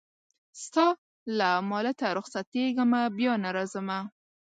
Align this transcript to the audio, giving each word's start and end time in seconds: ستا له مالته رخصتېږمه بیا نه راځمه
ستا 0.63 0.87
له 1.37 1.49
مالته 1.71 2.07
رخصتېږمه 2.17 3.01
بیا 3.17 3.33
نه 3.43 3.49
راځمه 3.55 3.99